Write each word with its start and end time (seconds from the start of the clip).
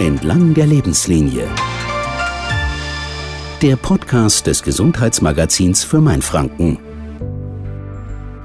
Entlang 0.00 0.54
der 0.54 0.66
Lebenslinie. 0.66 1.46
Der 3.60 3.76
Podcast 3.76 4.46
des 4.46 4.62
Gesundheitsmagazins 4.62 5.84
für 5.84 6.00
Mainfranken. 6.00 6.78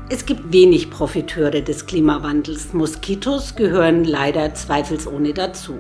Es 0.10 0.26
gibt 0.26 0.52
wenig 0.52 0.90
Profiteure 0.90 1.62
des 1.62 1.86
Klimawandels. 1.86 2.74
Moskitos 2.74 3.56
gehören 3.56 4.04
leider 4.04 4.54
zweifelsohne 4.54 5.34
dazu. 5.34 5.76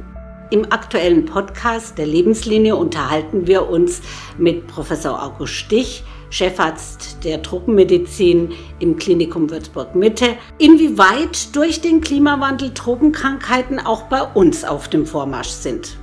Im 0.49 0.71
aktuellen 0.71 1.25
Podcast 1.25 1.97
der 1.97 2.05
Lebenslinie 2.05 2.77
unterhalten 2.77 3.45
wir 3.45 3.67
uns 3.67 4.01
mit 4.37 4.67
Professor 4.67 5.21
August 5.21 5.55
Stich, 5.55 6.05
Chefarzt 6.35 7.23
der 7.23 7.41
Tropenmedizin 7.41 8.51
im 8.79 8.97
Klinikum 8.97 9.49
Würzburg 9.49 9.95
Mitte, 9.95 10.35
inwieweit 10.57 11.55
durch 11.55 11.79
den 11.79 12.01
Klimawandel 12.01 12.73
Tropenkrankheiten 12.73 13.79
auch 13.79 14.03
bei 14.03 14.21
uns 14.21 14.65
auf 14.65 14.89
dem 14.89 15.05
Vormarsch 15.05 15.47
sind. 15.47 15.97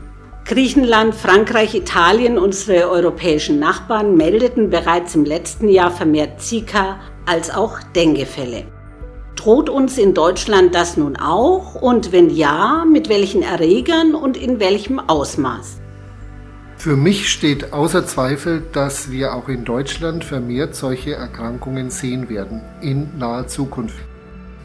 Griechenland, 0.46 1.14
Frankreich, 1.14 1.74
Italien, 1.74 2.38
unsere 2.38 2.88
europäischen 2.88 3.58
Nachbarn 3.58 4.16
meldeten 4.16 4.70
bereits 4.70 5.14
im 5.14 5.26
letzten 5.26 5.68
Jahr 5.68 5.90
vermehrt 5.90 6.40
Zika 6.40 6.98
als 7.26 7.54
auch 7.54 7.80
Denguefälle. 7.94 8.64
Droht 9.36 9.68
uns 9.68 9.98
in 9.98 10.14
Deutschland 10.14 10.74
das 10.74 10.96
nun 10.96 11.16
auch 11.16 11.74
und 11.74 12.10
wenn 12.10 12.30
ja, 12.30 12.86
mit 12.90 13.10
welchen 13.10 13.42
Erregern 13.42 14.14
und 14.14 14.38
in 14.38 14.60
welchem 14.60 14.98
Ausmaß? 14.98 15.81
Für 16.82 16.96
mich 16.96 17.30
steht 17.30 17.72
außer 17.72 18.08
Zweifel, 18.08 18.60
dass 18.72 19.12
wir 19.12 19.36
auch 19.36 19.48
in 19.48 19.64
Deutschland 19.64 20.24
vermehrt 20.24 20.74
solche 20.74 21.14
Erkrankungen 21.14 21.90
sehen 21.90 22.28
werden 22.28 22.60
in 22.80 23.16
naher 23.18 23.46
Zukunft. 23.46 23.94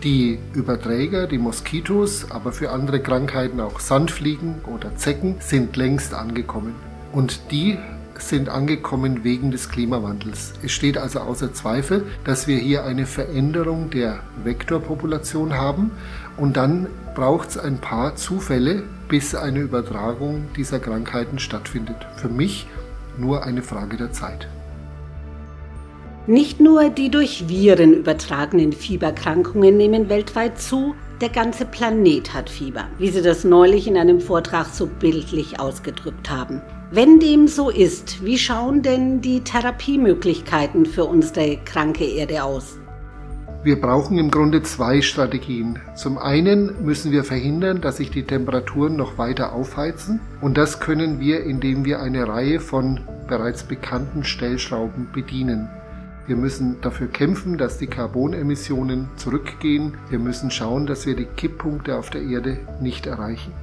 Die 0.01 0.39
Überträger, 0.55 1.27
die 1.27 1.37
Moskitos, 1.37 2.31
aber 2.31 2.53
für 2.53 2.71
andere 2.71 3.01
Krankheiten 3.01 3.61
auch 3.61 3.79
Sandfliegen 3.79 4.63
oder 4.65 4.95
Zecken, 4.95 5.35
sind 5.41 5.77
längst 5.77 6.15
angekommen. 6.15 6.73
Und 7.13 7.51
die 7.51 7.77
sind 8.21 8.49
angekommen 8.49 9.23
wegen 9.23 9.51
des 9.51 9.69
Klimawandels. 9.69 10.53
Es 10.63 10.71
steht 10.71 10.97
also 10.97 11.19
außer 11.19 11.53
Zweifel, 11.53 12.05
dass 12.23 12.47
wir 12.47 12.57
hier 12.57 12.83
eine 12.83 13.05
Veränderung 13.05 13.89
der 13.89 14.19
Vektorpopulation 14.43 15.53
haben 15.53 15.91
und 16.37 16.57
dann 16.57 16.87
braucht 17.15 17.49
es 17.49 17.57
ein 17.57 17.79
paar 17.79 18.15
Zufälle, 18.15 18.83
bis 19.07 19.35
eine 19.35 19.59
Übertragung 19.59 20.45
dieser 20.55 20.79
Krankheiten 20.79 21.39
stattfindet. 21.39 21.97
Für 22.17 22.29
mich 22.29 22.67
nur 23.17 23.43
eine 23.43 23.61
Frage 23.61 23.97
der 23.97 24.11
Zeit. 24.11 24.47
Nicht 26.27 26.59
nur 26.59 26.89
die 26.89 27.09
durch 27.09 27.47
Viren 27.47 27.93
übertragenen 27.93 28.73
Fieberkrankungen 28.73 29.77
nehmen 29.77 30.09
weltweit 30.09 30.59
zu, 30.59 30.93
der 31.21 31.29
ganze 31.29 31.65
Planet 31.65 32.33
hat 32.33 32.49
Fieber, 32.49 32.85
wie 32.99 33.09
Sie 33.09 33.21
das 33.21 33.43
neulich 33.43 33.87
in 33.87 33.97
einem 33.97 34.21
Vortrag 34.21 34.67
so 34.67 34.85
bildlich 34.85 35.59
ausgedrückt 35.59 36.29
haben. 36.29 36.61
Wenn 36.91 37.19
dem 37.19 37.47
so 37.47 37.69
ist, 37.69 38.23
wie 38.23 38.37
schauen 38.37 38.81
denn 38.81 39.19
die 39.19 39.41
Therapiemöglichkeiten 39.41 40.85
für 40.85 41.05
unsere 41.05 41.57
kranke 41.65 42.05
Erde 42.05 42.43
aus? 42.43 42.77
Wir 43.63 43.81
brauchen 43.81 44.19
im 44.19 44.31
Grunde 44.31 44.61
zwei 44.61 45.01
Strategien. 45.01 45.79
Zum 45.95 46.17
einen 46.17 46.85
müssen 46.85 47.11
wir 47.11 47.23
verhindern, 47.23 47.81
dass 47.81 47.97
sich 47.97 48.11
die 48.11 48.23
Temperaturen 48.23 48.95
noch 48.95 49.17
weiter 49.17 49.51
aufheizen 49.53 50.21
und 50.39 50.57
das 50.57 50.79
können 50.79 51.19
wir, 51.19 51.43
indem 51.43 51.83
wir 51.83 51.99
eine 51.99 52.27
Reihe 52.27 52.59
von 52.59 53.01
bereits 53.27 53.63
bekannten 53.63 54.23
Stellschrauben 54.23 55.09
bedienen. 55.11 55.67
Wir 56.27 56.35
müssen 56.35 56.81
dafür 56.81 57.07
kämpfen, 57.07 57.57
dass 57.57 57.77
die 57.77 57.87
Carbonemissionen 57.87 59.07
zurückgehen. 59.15 59.93
Wir 60.09 60.19
müssen 60.19 60.51
schauen, 60.51 60.85
dass 60.85 61.05
wir 61.05 61.15
die 61.15 61.23
Kipppunkte 61.23 61.97
auf 61.97 62.09
der 62.09 62.21
Erde 62.21 62.59
nicht 62.81 63.07
erreichen. 63.07 63.53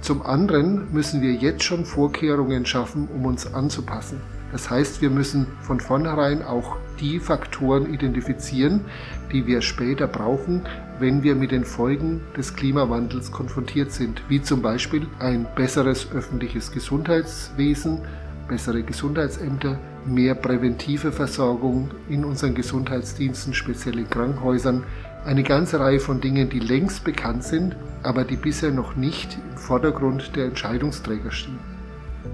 Zum 0.00 0.22
anderen 0.22 0.90
müssen 0.90 1.20
wir 1.20 1.34
jetzt 1.34 1.64
schon 1.64 1.84
Vorkehrungen 1.84 2.64
schaffen, 2.64 3.08
um 3.14 3.26
uns 3.26 3.52
anzupassen. 3.52 4.22
Das 4.52 4.70
heißt, 4.70 5.02
wir 5.02 5.10
müssen 5.10 5.48
von 5.60 5.80
vornherein 5.80 6.42
auch 6.42 6.76
die 6.98 7.18
Faktoren 7.18 7.92
identifizieren, 7.92 8.86
die 9.30 9.46
wir 9.46 9.60
später 9.60 10.06
brauchen, 10.06 10.62
wenn 10.98 11.22
wir 11.22 11.34
mit 11.34 11.50
den 11.50 11.64
Folgen 11.64 12.22
des 12.36 12.54
Klimawandels 12.54 13.32
konfrontiert 13.32 13.92
sind, 13.92 14.22
wie 14.28 14.40
zum 14.40 14.62
Beispiel 14.62 15.06
ein 15.18 15.46
besseres 15.56 16.10
öffentliches 16.12 16.72
Gesundheitswesen, 16.72 18.00
bessere 18.48 18.82
Gesundheitsämter, 18.82 19.78
mehr 20.04 20.34
präventive 20.34 21.12
Versorgung 21.12 21.90
in 22.08 22.24
unseren 22.24 22.54
Gesundheitsdiensten, 22.54 23.54
speziell 23.54 23.98
in 23.98 24.08
Krankenhäusern, 24.08 24.84
eine 25.24 25.42
ganze 25.42 25.80
Reihe 25.80 26.00
von 26.00 26.20
Dingen, 26.20 26.50
die 26.50 26.60
längst 26.60 27.04
bekannt 27.04 27.44
sind, 27.44 27.76
aber 28.02 28.24
die 28.24 28.36
bisher 28.36 28.70
noch 28.70 28.96
nicht 28.96 29.38
im 29.50 29.56
Vordergrund 29.56 30.36
der 30.36 30.46
Entscheidungsträger 30.46 31.30
stehen. 31.30 31.58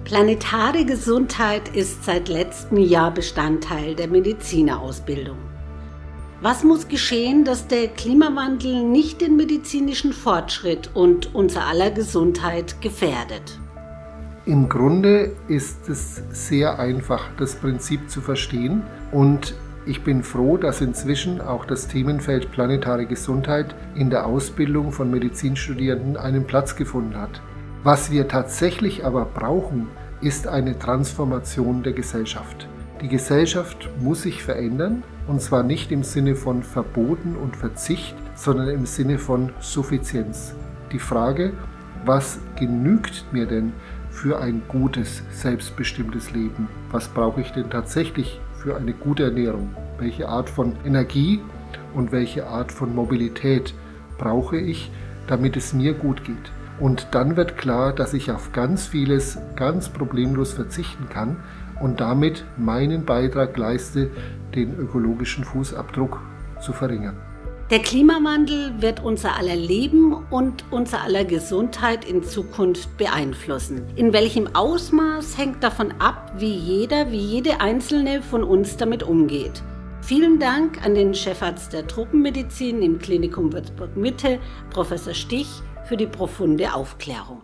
Planetare 0.05 0.85
Gesundheit 0.85 1.75
ist 1.75 2.05
seit 2.05 2.29
letztem 2.29 2.79
Jahr 2.79 3.13
Bestandteil 3.13 3.95
der 3.95 4.09
Medizinerausbildung. 4.09 5.37
Was 6.43 6.65
muss 6.65 6.89
geschehen, 6.89 7.45
dass 7.45 7.67
der 7.67 7.89
Klimawandel 7.89 8.83
nicht 8.83 9.21
den 9.21 9.37
medizinischen 9.37 10.13
Fortschritt 10.13 10.91
und 10.95 11.35
unser 11.35 11.67
aller 11.67 11.91
Gesundheit 11.91 12.81
gefährdet? 12.81 13.59
Im 14.47 14.71
Grunde 14.71 15.33
ist 15.49 15.91
es 15.91 16.23
sehr 16.31 16.79
einfach, 16.79 17.29
das 17.37 17.57
Prinzip 17.57 18.09
zu 18.09 18.23
verstehen 18.23 18.83
und 19.13 19.55
ich 19.85 20.03
bin 20.03 20.23
froh, 20.23 20.57
dass 20.57 20.81
inzwischen 20.81 21.43
auch 21.43 21.67
das 21.67 21.89
Themenfeld 21.89 22.51
planetare 22.51 23.05
Gesundheit 23.05 23.75
in 23.95 24.09
der 24.09 24.27
Ausbildung 24.27 24.93
von 24.93 25.11
Medizinstudierenden 25.11 26.17
einen 26.17 26.47
Platz 26.47 26.75
gefunden 26.75 27.19
hat. 27.19 27.43
Was 27.83 28.11
wir 28.11 28.29
tatsächlich 28.29 29.05
aber 29.05 29.27
brauchen, 29.27 29.89
ist 30.23 30.47
eine 30.47 30.79
Transformation 30.79 31.83
der 31.83 31.93
Gesellschaft. 31.93 32.67
Die 33.03 33.09
Gesellschaft 33.09 33.91
muss 34.01 34.23
sich 34.23 34.43
verändern 34.43 35.03
und 35.29 35.43
zwar 35.43 35.63
nicht 35.63 35.93
im 35.93 36.03
Sinne 36.03 36.35
von 36.35 36.63
Verboten 36.63 37.37
und 37.37 37.57
Verzicht, 37.57 38.15
sondern 38.35 38.69
im 38.69 38.87
Sinne 38.87 39.19
von 39.19 39.53
Suffizienz. 39.61 40.55
Die 40.93 40.99
Frage, 40.99 41.53
was 42.05 42.39
genügt 42.57 43.27
mir 43.33 43.47
denn 43.47 43.73
für 44.11 44.41
ein 44.41 44.63
gutes, 44.69 45.23
selbstbestimmtes 45.31 46.33
Leben? 46.33 46.69
Was 46.91 47.09
brauche 47.09 47.41
ich 47.41 47.53
denn 47.53 47.71
tatsächlich 47.71 48.41
für 48.63 48.77
eine 48.77 48.93
gute 48.93 49.25
Ernährung? 49.25 49.75
Welche 49.99 50.29
Art 50.29 50.51
von 50.51 50.77
Energie 50.85 51.41
und 51.95 52.13
welche 52.13 52.47
Art 52.47 52.73
von 52.73 52.95
Mobilität 52.95 53.75
brauche 54.19 54.59
ich, 54.59 54.91
damit 55.27 55.57
es 55.57 55.73
mir 55.73 55.95
gut 55.95 56.25
geht? 56.25 56.53
Und 56.79 57.09
dann 57.13 57.37
wird 57.37 57.59
klar, 57.59 57.93
dass 57.93 58.15
ich 58.15 58.31
auf 58.31 58.53
ganz 58.53 58.87
vieles 58.87 59.39
ganz 59.55 59.89
problemlos 59.89 60.53
verzichten 60.53 61.09
kann 61.09 61.37
und 61.81 62.01
damit 62.01 62.45
meinen 62.57 63.05
Beitrag 63.05 63.57
leiste, 63.57 64.11
den 64.55 64.77
ökologischen 64.77 65.45
Fußabdruck 65.45 66.21
zu 66.61 66.73
verringern. 66.73 67.30
Der 67.71 67.79
Klimawandel 67.79 68.83
wird 68.83 68.99
unser 68.99 69.37
aller 69.37 69.55
Leben 69.55 70.13
und 70.31 70.65
unser 70.73 71.03
aller 71.03 71.25
Gesundheit 71.25 72.05
in 72.05 72.25
Zukunft 72.25 72.97
beeinflussen. 72.97 73.83
In 73.95 74.13
welchem 74.13 74.57
Ausmaß 74.57 75.39
hängt 75.39 75.63
davon 75.63 75.93
ab, 76.01 76.33
wie 76.37 76.53
jeder, 76.53 77.13
wie 77.13 77.21
jede 77.21 77.61
einzelne 77.61 78.23
von 78.23 78.43
uns 78.43 78.77
damit 78.77 79.05
umgeht. 79.05 79.63
Vielen 80.03 80.41
Dank 80.41 80.85
an 80.85 80.97
den 80.97 81.15
Chefarzt 81.15 81.73
der 81.73 81.87
Tropenmedizin 81.87 82.83
im 82.83 82.99
Klinikum 82.99 83.53
Würzburg 83.53 83.97
Mitte, 83.97 84.41
Professor 84.71 85.15
Stich, 85.15 85.49
für 85.85 85.97
die 85.97 86.09
profunde 86.09 86.75
Aufklärung. 86.75 87.43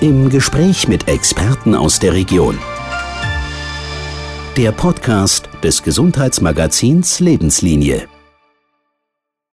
Im 0.00 0.30
Gespräch 0.30 0.88
mit 0.88 1.08
Experten 1.08 1.74
aus 1.74 2.00
der 2.00 2.14
Region 2.14 2.58
der 4.56 4.70
Podcast 4.72 5.48
des 5.62 5.82
Gesundheitsmagazins 5.82 7.20
Lebenslinie. 7.20 8.06